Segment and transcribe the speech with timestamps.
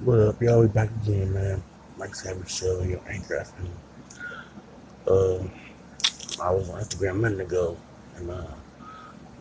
[0.00, 0.60] What up, y'all?
[0.60, 1.62] We back again, man.
[1.96, 3.46] Mike Savage Show, your anchor.
[5.06, 5.38] Uh,
[6.42, 7.76] I was on Instagram a minute ago,
[8.16, 8.44] and uh,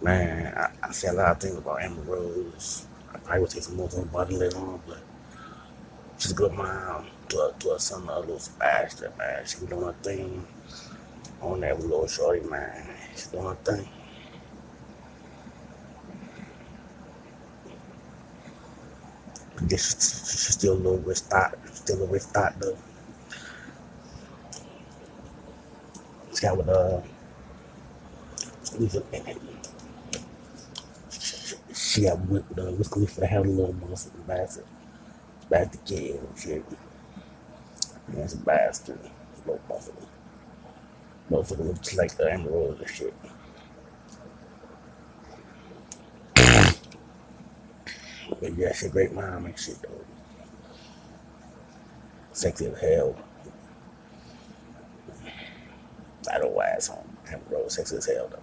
[0.03, 2.85] man, I, I said a lot of things about Amber Rose.
[3.11, 4.99] I probably would take some more time about it later on, but
[6.19, 9.43] just go mind to a, to a son a little faster, man.
[9.47, 10.45] She doing her thing
[11.41, 12.89] on that little shorty, man.
[13.13, 13.89] She's doing her thing.
[19.69, 22.77] She's still a little rich thought, still a rich thought though.
[26.33, 27.01] She got with uh,
[31.73, 34.65] she got with uh, Wiz Khalifa to have a little motherfucking bastard,
[35.49, 36.65] bastard kid shit.
[38.13, 38.99] It's a bastard,
[39.45, 40.07] little motherfucker.
[41.31, 43.13] Motherfucker looks like the Emerald and shit.
[48.29, 50.05] But she a great mom and shit though.
[52.31, 53.15] Sexy as hell.
[56.31, 58.39] I don't ass on Amber Rose, sexy as hell though.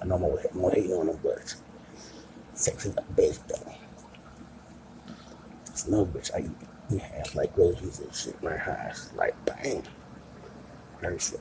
[0.00, 1.54] I know I'm more, more hating on them, but
[2.54, 3.72] sexy like a bitch though.
[5.66, 6.48] It's no bitch I
[6.90, 9.82] you have like roses and shit, my eyes like bang.
[11.18, 11.40] Shit.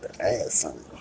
[0.00, 0.98] The ass something.